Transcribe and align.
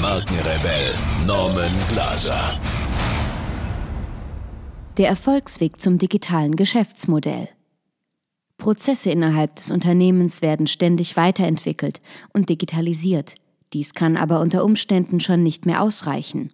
Markenrebell 0.00 0.94
Norman 1.26 1.70
Glaser. 1.90 2.58
Der 4.96 5.08
Erfolgsweg 5.08 5.78
zum 5.78 5.98
digitalen 5.98 6.56
Geschäftsmodell. 6.56 7.50
Prozesse 8.56 9.10
innerhalb 9.10 9.56
des 9.56 9.70
Unternehmens 9.70 10.40
werden 10.40 10.66
ständig 10.66 11.18
weiterentwickelt 11.18 12.00
und 12.32 12.48
digitalisiert. 12.48 13.34
Dies 13.74 13.92
kann 13.92 14.16
aber 14.16 14.40
unter 14.40 14.64
Umständen 14.64 15.20
schon 15.20 15.42
nicht 15.42 15.66
mehr 15.66 15.82
ausreichen. 15.82 16.50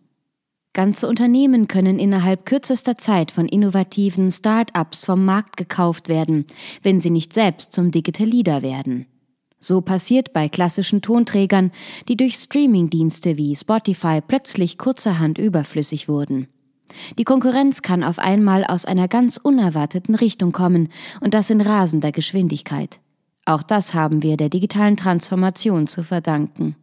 Ganze 0.73 1.07
Unternehmen 1.07 1.69
können 1.69 2.01
innerhalb 2.01 2.47
kürzester 2.47 2.97
Zeit 2.97 3.31
von 3.31 3.47
innovativen 3.47 4.33
Start-ups 4.33 5.05
vom 5.05 5.25
Markt 5.25 5.57
gekauft 5.57 6.09
werden, 6.09 6.47
wenn 6.83 6.99
sie 6.99 7.11
nicht 7.11 7.33
selbst 7.33 7.73
zum 7.73 7.93
Digital 7.93 8.27
Leader 8.27 8.63
werden. 8.63 9.07
So 9.59 9.81
passiert 9.81 10.33
bei 10.33 10.49
klassischen 10.49 11.03
Tonträgern, 11.03 11.71
die 12.09 12.17
durch 12.17 12.35
Streamingdienste 12.35 13.39
wie 13.39 13.57
Spotify 13.57 14.21
plötzlich 14.27 14.79
kurzerhand 14.79 15.39
überflüssig 15.39 16.09
wurden. 16.09 16.49
Die 17.19 17.25
Konkurrenz 17.25 17.83
kann 17.83 18.05
auf 18.05 18.19
einmal 18.19 18.65
aus 18.65 18.85
einer 18.85 19.09
ganz 19.09 19.39
unerwarteten 19.39 20.15
Richtung 20.15 20.53
kommen 20.53 20.89
und 21.21 21.35
das 21.35 21.51
in 21.51 21.61
rasender 21.61 22.13
Geschwindigkeit. 22.13 23.01
Auch 23.45 23.63
das 23.63 23.95
haben 23.95 24.23
wir 24.23 24.37
der 24.37 24.49
digitalen 24.49 24.97
Transformation 24.97 25.87
zu 25.87 26.03
verdanken. 26.03 26.77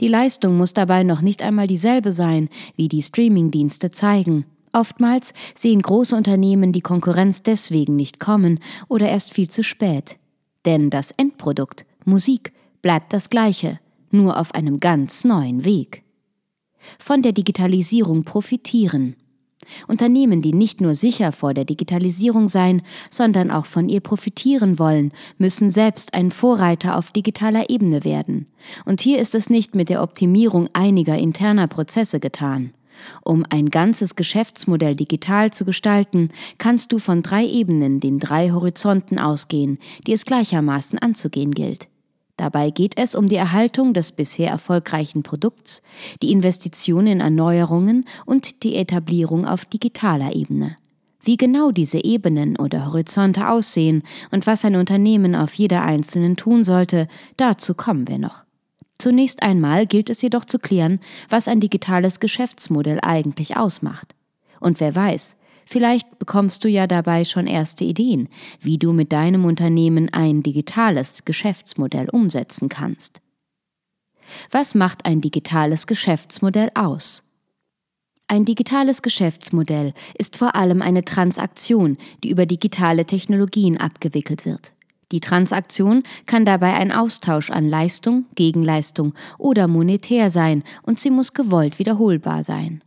Die 0.00 0.08
Leistung 0.08 0.56
muss 0.56 0.74
dabei 0.74 1.04
noch 1.04 1.22
nicht 1.22 1.42
einmal 1.42 1.66
dieselbe 1.66 2.12
sein, 2.12 2.48
wie 2.76 2.88
die 2.88 3.02
Streamingdienste 3.02 3.90
zeigen. 3.90 4.44
Oftmals 4.72 5.32
sehen 5.54 5.80
große 5.80 6.16
Unternehmen 6.16 6.72
die 6.72 6.80
Konkurrenz 6.80 7.42
deswegen 7.42 7.96
nicht 7.96 8.18
kommen 8.18 8.58
oder 8.88 9.08
erst 9.08 9.32
viel 9.32 9.48
zu 9.48 9.62
spät. 9.62 10.18
Denn 10.64 10.90
das 10.90 11.12
Endprodukt, 11.12 11.86
Musik, 12.04 12.52
bleibt 12.82 13.12
das 13.12 13.30
gleiche, 13.30 13.80
nur 14.10 14.38
auf 14.38 14.54
einem 14.54 14.80
ganz 14.80 15.24
neuen 15.24 15.64
Weg. 15.64 16.02
Von 16.98 17.22
der 17.22 17.32
Digitalisierung 17.32 18.24
profitieren. 18.24 19.16
Unternehmen, 19.88 20.42
die 20.42 20.52
nicht 20.52 20.80
nur 20.80 20.94
sicher 20.94 21.32
vor 21.32 21.54
der 21.54 21.64
Digitalisierung 21.64 22.48
sein, 22.48 22.82
sondern 23.10 23.50
auch 23.50 23.66
von 23.66 23.88
ihr 23.88 24.00
profitieren 24.00 24.78
wollen, 24.78 25.12
müssen 25.38 25.70
selbst 25.70 26.14
ein 26.14 26.30
Vorreiter 26.30 26.96
auf 26.96 27.10
digitaler 27.10 27.70
Ebene 27.70 28.04
werden. 28.04 28.46
Und 28.84 29.00
hier 29.00 29.18
ist 29.18 29.34
es 29.34 29.50
nicht 29.50 29.74
mit 29.74 29.88
der 29.88 30.02
Optimierung 30.02 30.68
einiger 30.72 31.16
interner 31.16 31.66
Prozesse 31.66 32.20
getan. 32.20 32.74
Um 33.22 33.44
ein 33.48 33.70
ganzes 33.70 34.16
Geschäftsmodell 34.16 34.94
digital 34.94 35.50
zu 35.50 35.64
gestalten, 35.64 36.30
kannst 36.58 36.92
du 36.92 36.98
von 36.98 37.22
drei 37.22 37.46
Ebenen, 37.46 38.00
den 38.00 38.18
drei 38.18 38.50
Horizonten 38.50 39.18
ausgehen, 39.18 39.78
die 40.06 40.12
es 40.12 40.24
gleichermaßen 40.24 40.98
anzugehen 40.98 41.52
gilt. 41.52 41.88
Dabei 42.44 42.68
geht 42.68 42.98
es 42.98 43.14
um 43.14 43.26
die 43.30 43.36
Erhaltung 43.36 43.94
des 43.94 44.12
bisher 44.12 44.50
erfolgreichen 44.50 45.22
Produkts, 45.22 45.80
die 46.20 46.30
Investition 46.30 47.06
in 47.06 47.20
Erneuerungen 47.20 48.04
und 48.26 48.64
die 48.64 48.76
Etablierung 48.76 49.46
auf 49.46 49.64
digitaler 49.64 50.36
Ebene. 50.36 50.76
Wie 51.22 51.38
genau 51.38 51.70
diese 51.70 52.04
Ebenen 52.04 52.58
oder 52.58 52.84
Horizonte 52.84 53.48
aussehen 53.48 54.02
und 54.30 54.46
was 54.46 54.62
ein 54.66 54.76
Unternehmen 54.76 55.34
auf 55.34 55.54
jeder 55.54 55.84
einzelnen 55.84 56.36
tun 56.36 56.64
sollte, 56.64 57.08
dazu 57.38 57.72
kommen 57.72 58.08
wir 58.08 58.18
noch. 58.18 58.44
Zunächst 58.98 59.42
einmal 59.42 59.86
gilt 59.86 60.10
es 60.10 60.20
jedoch 60.20 60.44
zu 60.44 60.58
klären, 60.58 61.00
was 61.30 61.48
ein 61.48 61.60
digitales 61.60 62.20
Geschäftsmodell 62.20 62.98
eigentlich 63.00 63.56
ausmacht. 63.56 64.14
Und 64.60 64.80
wer 64.80 64.94
weiß, 64.94 65.36
Vielleicht 65.66 66.18
bekommst 66.18 66.64
du 66.64 66.68
ja 66.68 66.86
dabei 66.86 67.24
schon 67.24 67.46
erste 67.46 67.84
Ideen, 67.84 68.28
wie 68.60 68.78
du 68.78 68.92
mit 68.92 69.12
deinem 69.12 69.44
Unternehmen 69.44 70.12
ein 70.12 70.42
digitales 70.42 71.24
Geschäftsmodell 71.24 72.08
umsetzen 72.10 72.68
kannst. 72.68 73.20
Was 74.50 74.74
macht 74.74 75.04
ein 75.04 75.20
digitales 75.20 75.86
Geschäftsmodell 75.86 76.70
aus? 76.74 77.22
Ein 78.26 78.44
digitales 78.44 79.02
Geschäftsmodell 79.02 79.92
ist 80.16 80.36
vor 80.36 80.54
allem 80.54 80.80
eine 80.80 81.04
Transaktion, 81.04 81.98
die 82.22 82.30
über 82.30 82.46
digitale 82.46 83.04
Technologien 83.04 83.76
abgewickelt 83.78 84.46
wird. 84.46 84.72
Die 85.12 85.20
Transaktion 85.20 86.02
kann 86.26 86.44
dabei 86.44 86.74
ein 86.74 86.90
Austausch 86.90 87.50
an 87.50 87.68
Leistung, 87.68 88.24
Gegenleistung 88.34 89.14
oder 89.38 89.68
monetär 89.68 90.30
sein 90.30 90.64
und 90.82 90.98
sie 90.98 91.10
muss 91.10 91.34
gewollt 91.34 91.78
wiederholbar 91.78 92.42
sein. 92.42 92.82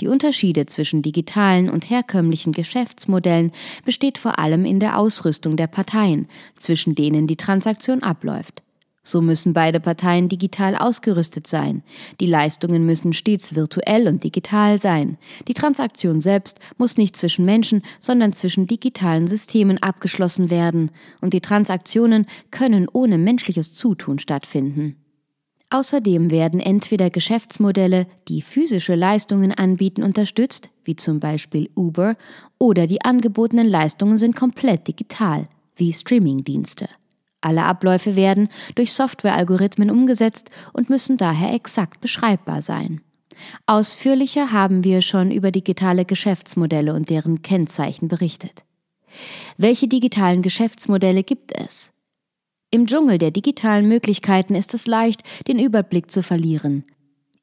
Die 0.00 0.08
Unterschiede 0.08 0.66
zwischen 0.66 1.00
digitalen 1.00 1.70
und 1.70 1.88
herkömmlichen 1.88 2.52
Geschäftsmodellen 2.52 3.52
besteht 3.84 4.18
vor 4.18 4.38
allem 4.38 4.66
in 4.66 4.78
der 4.78 4.98
Ausrüstung 4.98 5.56
der 5.56 5.68
Parteien, 5.68 6.26
zwischen 6.56 6.94
denen 6.94 7.26
die 7.26 7.36
Transaktion 7.36 8.02
abläuft. 8.02 8.62
So 9.06 9.22
müssen 9.22 9.52
beide 9.52 9.78
Parteien 9.78 10.28
digital 10.28 10.76
ausgerüstet 10.76 11.46
sein. 11.46 11.84
Die 12.18 12.26
Leistungen 12.26 12.84
müssen 12.84 13.12
stets 13.12 13.54
virtuell 13.54 14.08
und 14.08 14.24
digital 14.24 14.80
sein. 14.80 15.16
Die 15.46 15.54
Transaktion 15.54 16.20
selbst 16.20 16.58
muss 16.76 16.98
nicht 16.98 17.16
zwischen 17.16 17.44
Menschen, 17.44 17.82
sondern 18.00 18.32
zwischen 18.32 18.66
digitalen 18.66 19.28
Systemen 19.28 19.80
abgeschlossen 19.80 20.50
werden. 20.50 20.90
Und 21.20 21.34
die 21.34 21.40
Transaktionen 21.40 22.26
können 22.50 22.88
ohne 22.92 23.16
menschliches 23.16 23.72
Zutun 23.74 24.18
stattfinden. 24.18 24.96
Außerdem 25.70 26.30
werden 26.30 26.60
entweder 26.60 27.10
Geschäftsmodelle, 27.10 28.06
die 28.28 28.40
physische 28.40 28.94
Leistungen 28.94 29.52
anbieten, 29.52 30.04
unterstützt, 30.04 30.70
wie 30.84 30.94
zum 30.94 31.18
Beispiel 31.18 31.70
Uber, 31.74 32.16
oder 32.58 32.86
die 32.86 33.02
angebotenen 33.02 33.66
Leistungen 33.66 34.16
sind 34.16 34.36
komplett 34.36 34.86
digital, 34.86 35.48
wie 35.74 35.92
Streamingdienste. 35.92 36.88
Alle 37.40 37.64
Abläufe 37.64 38.16
werden 38.16 38.48
durch 38.76 38.92
Softwarealgorithmen 38.92 39.90
umgesetzt 39.90 40.50
und 40.72 40.88
müssen 40.88 41.16
daher 41.16 41.52
exakt 41.52 42.00
beschreibbar 42.00 42.62
sein. 42.62 43.00
Ausführlicher 43.66 44.52
haben 44.52 44.84
wir 44.84 45.02
schon 45.02 45.30
über 45.30 45.50
digitale 45.50 46.04
Geschäftsmodelle 46.04 46.94
und 46.94 47.10
deren 47.10 47.42
Kennzeichen 47.42 48.08
berichtet. 48.08 48.64
Welche 49.56 49.88
digitalen 49.88 50.42
Geschäftsmodelle 50.42 51.22
gibt 51.22 51.58
es? 51.58 51.92
Im 52.70 52.86
Dschungel 52.86 53.18
der 53.18 53.30
digitalen 53.30 53.88
Möglichkeiten 53.88 54.54
ist 54.54 54.74
es 54.74 54.86
leicht, 54.86 55.22
den 55.46 55.58
Überblick 55.58 56.10
zu 56.10 56.22
verlieren. 56.22 56.84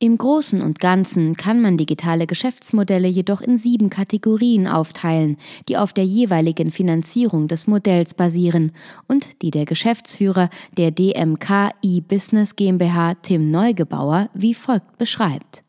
Im 0.04 0.18
Großen 0.18 0.62
und 0.62 0.82
Ganzen 0.82 1.38
kann 1.38 1.62
man 1.62 1.78
digitale 1.78 2.28
Geschäftsmodelle 2.28 3.08
jedoch 3.08 3.40
in 3.40 3.58
sieben 3.58 3.90
Kategorien 3.90 4.68
aufteilen, 4.68 5.38
die 5.70 5.78
auf 5.78 5.94
der 5.94 6.04
jeweiligen 6.04 6.72
Finanzierung 6.72 7.48
des 7.48 7.68
Modells 7.68 8.14
basieren 8.14 8.74
und 9.08 9.42
die 9.42 9.50
der 9.50 9.64
Geschäftsführer 9.64 10.50
der 10.76 10.92
DMK 10.92 11.72
e-Business 11.82 12.58
GmbH 12.58 13.14
Tim 13.22 13.50
Neugebauer 13.50 14.30
wie 14.34 14.54
folgt 14.54 14.98
beschreibt. 14.98 15.64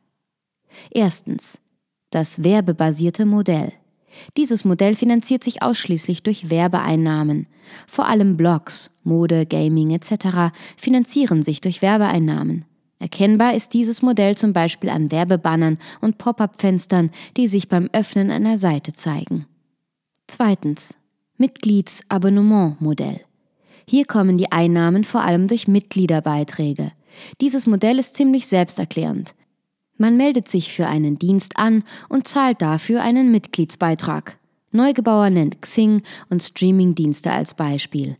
Erstens. 0.91 1.61
Das 2.11 2.43
werbebasierte 2.43 3.27
Modell. 3.27 3.73
Dieses 4.37 4.65
Modell 4.65 4.95
finanziert 4.95 5.45
sich 5.45 5.63
ausschließlich 5.63 6.23
durch 6.23 6.51
Werbeeinnahmen. 6.51 7.47
Vor 7.87 8.07
allem 8.07 8.37
Blogs, 8.37 8.91
Mode, 9.03 9.47
Gaming 9.47 9.91
etc. 9.91 10.55
finanzieren 10.77 11.43
sich 11.43 11.61
durch 11.61 11.83
Werbeeinnahmen. 11.83 12.65
Erkennbar 12.99 13.55
ist 13.55 13.75
dieses 13.75 14.03
Modell 14.03 14.37
zum 14.37 14.53
Beispiel 14.53 14.91
an 14.91 15.11
Werbebannern 15.11 15.79
und 16.01 16.19
Pop-up-Fenstern, 16.19 17.11
die 17.37 17.49
sich 17.49 17.69
beim 17.69 17.91
Öffnen 17.93 18.31
einer 18.31 18.59
Seite 18.59 18.93
zeigen. 18.93 19.47
Zweitens. 20.27 20.97
Mitgliedsabonnement-Modell. 21.37 23.21
Hier 23.87 24.05
kommen 24.07 24.39
die 24.39 24.53
Einnahmen 24.53 25.05
vor 25.05 25.23
allem 25.23 25.49
durch 25.49 25.69
Mitgliederbeiträge. 25.69 26.93
Dieses 27.41 27.67
Modell 27.67 27.99
ist 27.99 28.17
ziemlich 28.17 28.47
selbsterklärend. 28.47 29.35
Man 29.97 30.17
meldet 30.17 30.49
sich 30.49 30.73
für 30.73 30.87
einen 30.87 31.19
Dienst 31.19 31.57
an 31.57 31.85
und 32.09 32.27
zahlt 32.27 32.61
dafür 32.63 33.03
einen 33.03 33.31
Mitgliedsbeitrag. 33.31 34.39
Neugebauer 34.73 35.31
nennt 35.31 35.63
Xing 35.63 36.03
und 36.31 36.43
Streamingdienste 36.43 37.31
als 37.31 37.55
Beispiel. 37.55 38.17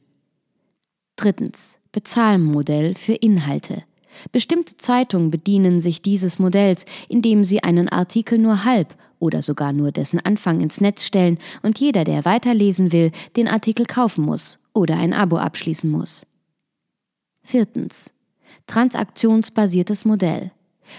Drittens. 1.17 1.79
Bezahlmodell 1.91 2.97
für 2.97 3.15
Inhalte. 3.15 3.85
Bestimmte 4.33 4.77
Zeitungen 4.77 5.31
bedienen 5.31 5.81
sich 5.81 6.03
dieses 6.03 6.41
Modells, 6.41 6.87
indem 7.09 7.45
sie 7.45 7.63
einen 7.63 7.89
Artikel 7.89 8.39
nur 8.39 8.65
halb 8.65 8.97
oder 9.21 9.43
sogar 9.43 9.73
nur 9.73 9.93
dessen 9.93 10.19
Anfang 10.21 10.61
ins 10.61 10.81
Netz 10.81 11.05
stellen 11.05 11.39
und 11.63 11.79
jeder, 11.79 12.05
der 12.05 12.25
weiterlesen 12.25 12.93
will, 12.93 13.13
den 13.37 13.49
Artikel 13.49 13.87
kaufen 13.87 14.25
muss 14.25 14.59
oder 14.73 14.97
ein 14.97 15.13
Abo 15.13 15.37
abschließen 15.37 15.91
muss. 15.91 16.27
Viertens. 17.43 18.13
Transaktionsbasiertes 18.67 20.05
Modell. 20.05 20.51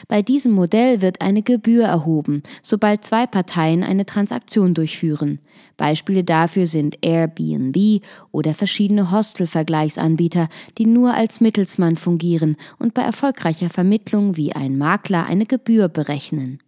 Bei 0.07 0.21
diesem 0.21 0.51
Modell 0.51 1.01
wird 1.01 1.21
eine 1.21 1.41
Gebühr 1.41 1.85
erhoben, 1.85 2.43
sobald 2.61 3.03
zwei 3.03 3.27
Parteien 3.27 3.83
eine 3.83 4.05
Transaktion 4.05 4.73
durchführen. 4.73 5.39
Beispiele 5.77 6.23
dafür 6.23 6.67
sind 6.67 6.97
Airbnb 7.01 8.01
oder 8.31 8.53
verschiedene 8.53 9.11
Hostel-Vergleichsanbieter, 9.11 10.49
die 10.77 10.85
nur 10.85 11.13
als 11.13 11.41
Mittelsmann 11.41 11.97
fungieren 11.97 12.57
und 12.79 12.93
bei 12.93 13.01
erfolgreicher 13.01 13.69
Vermittlung 13.69 14.37
wie 14.37 14.53
ein 14.53 14.77
Makler 14.77 15.25
eine 15.25 15.45
Gebühr 15.45 15.89
berechnen. 15.89 16.59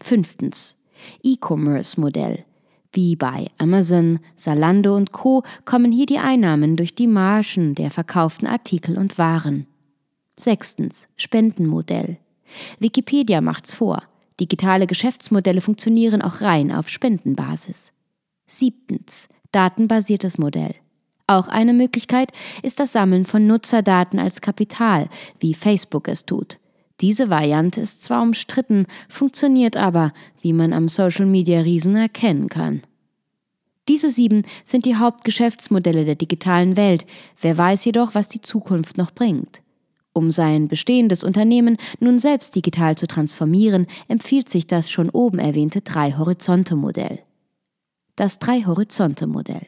Fünftens. 0.00 0.76
E-Commerce-Modell. 1.22 2.44
Wie 2.92 3.16
bei 3.16 3.46
Amazon, 3.56 4.20
Salando 4.36 4.94
und 4.94 5.12
Co. 5.12 5.42
kommen 5.64 5.92
hier 5.92 6.06
die 6.06 6.18
Einnahmen 6.18 6.76
durch 6.76 6.94
die 6.94 7.06
Margen 7.06 7.74
der 7.74 7.90
verkauften 7.90 8.46
Artikel 8.46 8.98
und 8.98 9.16
Waren. 9.16 9.66
Sechstens. 10.38 11.08
Spendenmodell. 11.16 12.18
Wikipedia 12.78 13.40
macht's 13.40 13.74
vor. 13.74 14.02
Digitale 14.40 14.86
Geschäftsmodelle 14.86 15.60
funktionieren 15.60 16.22
auch 16.22 16.40
rein 16.40 16.72
auf 16.72 16.88
Spendenbasis. 16.88 17.92
Siebtens. 18.46 19.28
Datenbasiertes 19.52 20.38
Modell. 20.38 20.74
Auch 21.26 21.48
eine 21.48 21.72
Möglichkeit 21.72 22.32
ist 22.62 22.80
das 22.80 22.92
Sammeln 22.92 23.26
von 23.26 23.46
Nutzerdaten 23.46 24.18
als 24.18 24.40
Kapital, 24.40 25.08
wie 25.40 25.54
Facebook 25.54 26.08
es 26.08 26.26
tut. 26.26 26.58
Diese 27.00 27.30
Variante 27.30 27.80
ist 27.80 28.02
zwar 28.02 28.22
umstritten, 28.22 28.86
funktioniert 29.08 29.76
aber, 29.76 30.12
wie 30.40 30.52
man 30.52 30.72
am 30.72 30.88
Social-Media-Riesen 30.88 31.96
erkennen 31.96 32.48
kann. 32.48 32.82
Diese 33.88 34.10
sieben 34.10 34.42
sind 34.64 34.84
die 34.84 34.96
Hauptgeschäftsmodelle 34.96 36.04
der 36.04 36.14
digitalen 36.14 36.76
Welt. 36.76 37.04
Wer 37.40 37.58
weiß 37.58 37.84
jedoch, 37.84 38.14
was 38.14 38.28
die 38.28 38.40
Zukunft 38.40 38.96
noch 38.96 39.10
bringt. 39.10 39.61
Um 40.14 40.30
sein 40.30 40.68
bestehendes 40.68 41.24
Unternehmen 41.24 41.78
nun 41.98 42.18
selbst 42.18 42.54
digital 42.54 42.96
zu 42.96 43.06
transformieren, 43.06 43.86
empfiehlt 44.08 44.50
sich 44.50 44.66
das 44.66 44.90
schon 44.90 45.08
oben 45.08 45.38
erwähnte 45.38 45.80
Drei-Horizonte-Modell. 45.80 47.20
Das 48.16 48.38
Drei-Horizonte-Modell. 48.38 49.66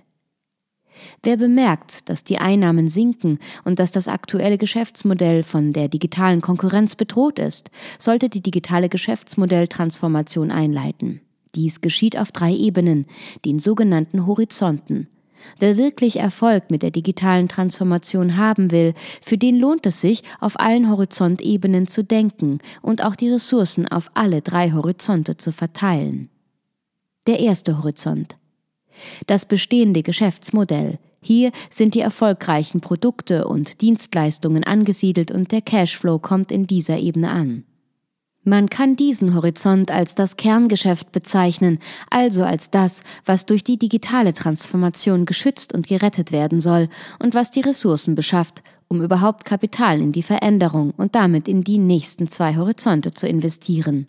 Wer 1.23 1.39
bemerkt, 1.39 2.09
dass 2.09 2.25
die 2.25 2.39
Einnahmen 2.39 2.89
sinken 2.89 3.39
und 3.65 3.79
dass 3.79 3.91
das 3.91 4.07
aktuelle 4.07 4.59
Geschäftsmodell 4.59 5.43
von 5.43 5.73
der 5.73 5.89
digitalen 5.89 6.41
Konkurrenz 6.41 6.95
bedroht 6.95 7.39
ist, 7.39 7.71
sollte 7.99 8.29
die 8.29 8.43
digitale 8.43 8.89
Geschäftsmodelltransformation 8.89 10.51
einleiten. 10.51 11.21
Dies 11.55 11.81
geschieht 11.81 12.19
auf 12.19 12.33
drei 12.33 12.53
Ebenen, 12.53 13.07
den 13.45 13.59
sogenannten 13.59 14.27
Horizonten, 14.27 15.09
Wer 15.59 15.77
wirklich 15.77 16.19
Erfolg 16.19 16.71
mit 16.71 16.83
der 16.83 16.91
digitalen 16.91 17.49
Transformation 17.49 18.37
haben 18.37 18.71
will, 18.71 18.95
für 19.23 19.39
den 19.39 19.59
lohnt 19.59 19.87
es 19.87 20.01
sich, 20.01 20.23
auf 20.41 20.59
allen 20.59 20.91
Horizontebenen 20.91 21.87
zu 21.87 22.03
denken 22.05 22.59
und 22.83 23.05
auch 23.05 23.17
die 23.17 23.31
Ressourcen 23.31 23.89
auf 23.89 24.11
alle 24.15 24.43
drei 24.43 24.73
Horizonte 24.73 25.37
zu 25.37 25.53
verteilen. 25.53 26.31
Der 27.27 27.41
erste 27.41 27.79
Horizont. 27.79 28.37
Das 29.27 29.47
bestehende 29.47 30.03
Geschäftsmodell. 30.03 30.99
Hier 31.21 31.53
sind 31.71 31.95
die 31.95 32.01
erfolgreichen 32.01 32.81
Produkte 32.81 33.49
und 33.49 33.81
Dienstleistungen 33.81 34.63
angesiedelt 34.63 35.31
und 35.31 35.53
der 35.53 35.63
Cashflow 35.63 36.19
kommt 36.19 36.53
in 36.53 36.67
dieser 36.67 36.99
Ebene 36.99 37.31
an. 37.31 37.65
Man 38.47 38.69
kann 38.69 38.95
diesen 38.95 39.35
Horizont 39.35 39.91
als 39.91 40.15
das 40.15 40.37
Kerngeschäft 40.37 41.13
bezeichnen, 41.13 41.79
also 42.11 42.45
als 42.45 42.71
das, 42.71 43.03
was 43.25 43.47
durch 43.47 43.65
die 43.65 43.79
digitale 43.79 44.35
Transformation 44.35 45.25
geschützt 45.25 45.73
und 45.73 45.87
gerettet 45.87 46.31
werden 46.31 46.61
soll 46.61 46.91
und 47.19 47.35
was 47.35 47.51
die 47.51 47.63
Ressourcen 47.63 48.15
beschafft, 48.15 48.63
um 48.89 49.01
überhaupt 49.01 49.47
Kapital 49.47 49.99
in 49.99 50.13
die 50.13 50.23
Veränderung 50.23 50.93
und 50.99 51.15
damit 51.15 51.49
in 51.49 51.65
die 51.65 51.79
nächsten 51.79 52.29
zwei 52.29 52.57
Horizonte 52.57 53.13
zu 53.13 53.27
investieren. 53.27 54.09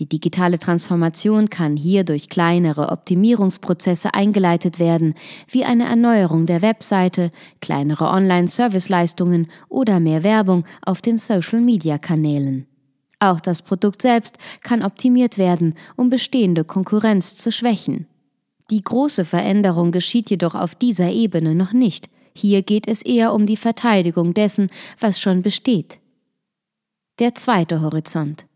Die 0.00 0.08
digitale 0.08 0.58
Transformation 0.58 1.48
kann 1.48 1.76
hier 1.76 2.02
durch 2.02 2.28
kleinere 2.28 2.88
Optimierungsprozesse 2.88 4.14
eingeleitet 4.14 4.80
werden, 4.80 5.14
wie 5.48 5.64
eine 5.64 5.84
Erneuerung 5.84 6.46
der 6.46 6.62
Webseite, 6.62 7.30
kleinere 7.60 8.08
Online-Serviceleistungen 8.08 9.48
oder 9.68 10.00
mehr 10.00 10.24
Werbung 10.24 10.64
auf 10.82 11.02
den 11.02 11.18
Social-Media-Kanälen. 11.18 12.66
Auch 13.20 13.38
das 13.38 13.60
Produkt 13.62 14.02
selbst 14.02 14.38
kann 14.62 14.82
optimiert 14.82 15.36
werden, 15.38 15.74
um 15.96 16.08
bestehende 16.10 16.64
Konkurrenz 16.64 17.36
zu 17.36 17.52
schwächen. 17.52 18.06
Die 18.70 18.82
große 18.82 19.24
Veränderung 19.24 19.92
geschieht 19.92 20.30
jedoch 20.30 20.54
auf 20.54 20.74
dieser 20.74 21.10
Ebene 21.10 21.54
noch 21.54 21.72
nicht. 21.72 22.08
Hier 22.34 22.62
geht 22.62 22.88
es 22.88 23.02
eher 23.02 23.34
um 23.34 23.44
die 23.44 23.56
Verteidigung 23.56 24.32
dessen, 24.32 24.70
was 24.98 25.20
schon 25.20 25.42
besteht. 25.42 25.98
Der 27.18 27.34
zweite 27.34 27.82
Horizont. 27.82 28.46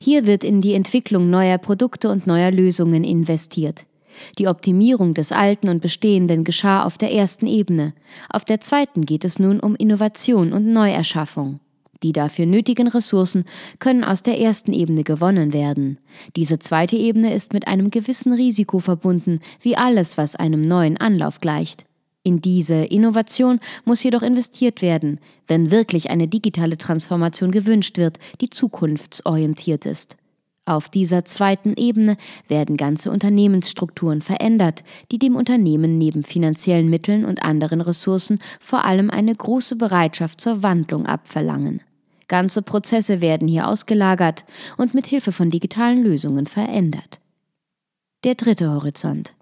Hier 0.00 0.26
wird 0.26 0.42
in 0.42 0.60
die 0.60 0.74
Entwicklung 0.74 1.30
neuer 1.30 1.58
Produkte 1.58 2.10
und 2.10 2.26
neuer 2.26 2.50
Lösungen 2.50 3.04
investiert. 3.04 3.86
Die 4.38 4.48
Optimierung 4.48 5.14
des 5.14 5.30
Alten 5.30 5.68
und 5.68 5.82
Bestehenden 5.82 6.42
geschah 6.42 6.84
auf 6.84 6.96
der 6.98 7.12
ersten 7.12 7.46
Ebene. 7.46 7.92
Auf 8.30 8.44
der 8.44 8.60
zweiten 8.60 9.04
geht 9.04 9.24
es 9.24 9.38
nun 9.38 9.60
um 9.60 9.76
Innovation 9.76 10.52
und 10.52 10.66
Neuerschaffung. 10.72 11.60
Die 12.02 12.12
dafür 12.12 12.46
nötigen 12.46 12.88
Ressourcen 12.88 13.44
können 13.78 14.04
aus 14.04 14.22
der 14.22 14.38
ersten 14.38 14.72
Ebene 14.72 15.02
gewonnen 15.02 15.52
werden. 15.52 15.98
Diese 16.36 16.58
zweite 16.58 16.96
Ebene 16.96 17.34
ist 17.34 17.52
mit 17.52 17.68
einem 17.68 17.90
gewissen 17.90 18.32
Risiko 18.32 18.78
verbunden, 18.78 19.40
wie 19.60 19.76
alles, 19.76 20.18
was 20.18 20.36
einem 20.36 20.66
neuen 20.66 20.96
Anlauf 20.96 21.40
gleicht. 21.40 21.84
In 22.22 22.40
diese 22.40 22.74
Innovation 22.74 23.60
muss 23.84 24.02
jedoch 24.02 24.22
investiert 24.22 24.82
werden, 24.82 25.20
wenn 25.46 25.70
wirklich 25.70 26.10
eine 26.10 26.26
digitale 26.26 26.76
Transformation 26.76 27.52
gewünscht 27.52 27.98
wird, 27.98 28.18
die 28.40 28.50
zukunftsorientiert 28.50 29.86
ist. 29.86 30.16
Auf 30.68 30.88
dieser 30.88 31.24
zweiten 31.24 31.74
Ebene 31.76 32.16
werden 32.48 32.76
ganze 32.76 33.12
Unternehmensstrukturen 33.12 34.20
verändert, 34.20 34.82
die 35.12 35.18
dem 35.20 35.36
Unternehmen 35.36 35.96
neben 35.96 36.24
finanziellen 36.24 36.90
Mitteln 36.90 37.24
und 37.24 37.44
anderen 37.44 37.80
Ressourcen 37.80 38.40
vor 38.58 38.84
allem 38.84 39.08
eine 39.08 39.32
große 39.32 39.76
Bereitschaft 39.76 40.40
zur 40.40 40.64
Wandlung 40.64 41.06
abverlangen. 41.06 41.82
Ganze 42.26 42.62
Prozesse 42.62 43.20
werden 43.20 43.46
hier 43.46 43.68
ausgelagert 43.68 44.44
und 44.76 44.92
mit 44.92 45.06
Hilfe 45.06 45.30
von 45.30 45.50
digitalen 45.50 46.02
Lösungen 46.02 46.48
verändert. 46.48 47.20
Der 48.24 48.34
dritte 48.34 48.68
Horizont. 48.68 49.34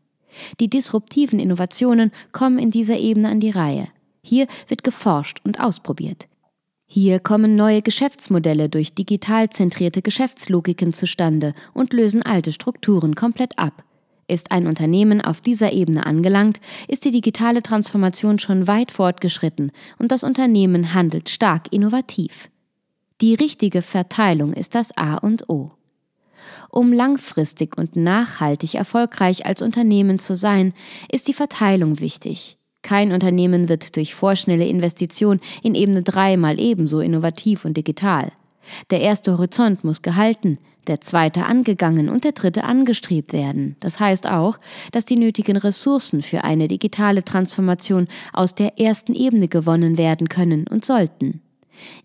Die 0.60 0.68
disruptiven 0.68 1.38
Innovationen 1.38 2.10
kommen 2.32 2.58
in 2.58 2.70
dieser 2.70 2.98
Ebene 2.98 3.30
an 3.30 3.40
die 3.40 3.50
Reihe. 3.50 3.88
Hier 4.22 4.46
wird 4.68 4.84
geforscht 4.84 5.40
und 5.42 5.58
ausprobiert. 5.58 6.26
Hier 6.86 7.18
kommen 7.18 7.56
neue 7.56 7.82
Geschäftsmodelle 7.82 8.68
durch 8.68 8.94
digital 8.94 9.50
zentrierte 9.50 10.02
Geschäftslogiken 10.02 10.92
zustande 10.92 11.54
und 11.72 11.92
lösen 11.92 12.22
alte 12.22 12.52
Strukturen 12.52 13.14
komplett 13.14 13.58
ab. 13.58 13.84
Ist 14.26 14.52
ein 14.52 14.66
Unternehmen 14.66 15.20
auf 15.20 15.40
dieser 15.40 15.72
Ebene 15.72 16.06
angelangt, 16.06 16.60
ist 16.88 17.04
die 17.04 17.10
digitale 17.10 17.62
Transformation 17.62 18.38
schon 18.38 18.66
weit 18.66 18.90
fortgeschritten 18.90 19.72
und 19.98 20.12
das 20.12 20.24
Unternehmen 20.24 20.94
handelt 20.94 21.28
stark 21.28 21.72
innovativ. 21.72 22.48
Die 23.20 23.34
richtige 23.34 23.82
Verteilung 23.82 24.52
ist 24.52 24.74
das 24.74 24.96
A 24.96 25.16
und 25.16 25.48
O. 25.48 25.72
Um 26.70 26.92
langfristig 26.92 27.76
und 27.78 27.96
nachhaltig 27.96 28.74
erfolgreich 28.74 29.46
als 29.46 29.62
Unternehmen 29.62 30.18
zu 30.18 30.34
sein, 30.34 30.74
ist 31.10 31.28
die 31.28 31.34
Verteilung 31.34 32.00
wichtig. 32.00 32.58
Kein 32.84 33.12
Unternehmen 33.12 33.70
wird 33.70 33.96
durch 33.96 34.14
vorschnelle 34.14 34.66
Investition 34.66 35.40
in 35.62 35.74
Ebene 35.74 36.02
3 36.02 36.36
mal 36.36 36.60
ebenso 36.60 37.00
innovativ 37.00 37.64
und 37.64 37.78
digital. 37.78 38.30
Der 38.90 39.00
erste 39.00 39.32
Horizont 39.32 39.84
muss 39.84 40.02
gehalten, 40.02 40.58
der 40.86 41.00
zweite 41.00 41.46
angegangen 41.46 42.10
und 42.10 42.24
der 42.24 42.32
dritte 42.32 42.64
angestrebt 42.64 43.32
werden. 43.32 43.76
Das 43.80 44.00
heißt 44.00 44.26
auch, 44.26 44.58
dass 44.92 45.06
die 45.06 45.16
nötigen 45.16 45.56
Ressourcen 45.56 46.20
für 46.20 46.44
eine 46.44 46.68
digitale 46.68 47.24
Transformation 47.24 48.06
aus 48.34 48.54
der 48.54 48.78
ersten 48.78 49.14
Ebene 49.14 49.48
gewonnen 49.48 49.96
werden 49.96 50.28
können 50.28 50.66
und 50.68 50.84
sollten. 50.84 51.40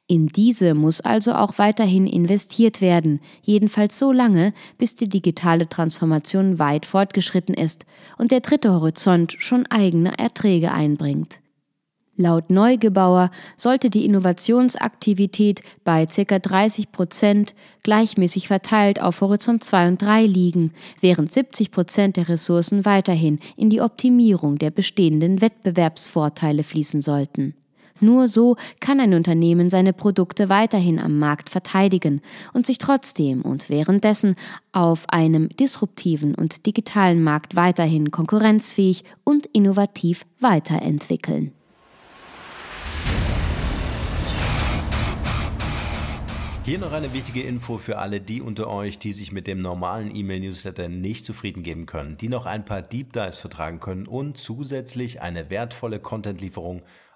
In 0.07 0.27
diese 0.27 0.73
muss 0.73 1.01
also 1.01 1.33
auch 1.33 1.57
weiterhin 1.57 2.07
investiert 2.07 2.81
werden, 2.81 3.19
jedenfalls 3.41 3.99
so 3.99 4.11
lange, 4.11 4.53
bis 4.77 4.95
die 4.95 5.09
digitale 5.09 5.69
Transformation 5.69 6.59
weit 6.59 6.85
fortgeschritten 6.85 7.53
ist 7.53 7.85
und 8.17 8.31
der 8.31 8.41
dritte 8.41 8.71
Horizont 8.71 9.35
schon 9.39 9.65
eigene 9.67 10.17
Erträge 10.17 10.71
einbringt. 10.71 11.39
Laut 12.21 12.49
Neugebauer 12.49 13.31
sollte 13.55 13.89
die 13.89 14.03
Innovationsaktivität 14.03 15.61
bei 15.85 16.05
ca. 16.05 16.37
30 16.37 16.91
Prozent 16.91 17.55
gleichmäßig 17.83 18.49
verteilt 18.49 19.01
auf 19.01 19.21
Horizont 19.21 19.63
2 19.63 19.87
und 19.87 20.01
3 20.01 20.25
liegen, 20.25 20.73
während 20.99 21.31
70 21.31 21.71
Prozent 21.71 22.17
der 22.17 22.27
Ressourcen 22.27 22.83
weiterhin 22.83 23.39
in 23.55 23.69
die 23.69 23.79
Optimierung 23.79 24.57
der 24.57 24.69
bestehenden 24.69 25.39
Wettbewerbsvorteile 25.39 26.65
fließen 26.65 27.01
sollten. 27.01 27.55
Nur 28.01 28.27
so 28.27 28.55
kann 28.79 28.99
ein 28.99 29.13
Unternehmen 29.13 29.69
seine 29.69 29.93
Produkte 29.93 30.49
weiterhin 30.49 30.99
am 30.99 31.19
Markt 31.19 31.49
verteidigen 31.49 32.21
und 32.53 32.65
sich 32.65 32.77
trotzdem 32.77 33.41
und 33.41 33.69
währenddessen 33.69 34.35
auf 34.71 35.09
einem 35.09 35.49
disruptiven 35.49 36.35
und 36.35 36.65
digitalen 36.65 37.23
Markt 37.23 37.55
weiterhin 37.55 38.11
konkurrenzfähig 38.11 39.03
und 39.23 39.47
innovativ 39.47 40.25
weiterentwickeln. 40.39 41.51
Hier 46.69 46.77
noch 46.77 46.91
eine 46.91 47.13
wichtige 47.15 47.41
Info 47.41 47.79
für 47.79 47.97
alle 47.97 48.21
die 48.21 48.43
unter 48.43 48.67
euch, 48.67 48.99
die 48.99 49.11
sich 49.11 49.31
mit 49.31 49.47
dem 49.47 49.59
normalen 49.59 50.15
E-Mail-Newsletter 50.15 50.87
nicht 50.87 51.25
zufrieden 51.25 51.63
geben 51.63 51.87
können, 51.87 52.15
die 52.17 52.29
noch 52.29 52.45
ein 52.45 52.63
paar 52.63 52.83
Deep 52.83 53.11
Dives 53.11 53.39
vertragen 53.39 53.79
können 53.79 54.05
und 54.05 54.37
zusätzlich 54.37 55.19
eine 55.19 55.49
wertvolle 55.49 55.99
Content-Lieferung 55.99 56.83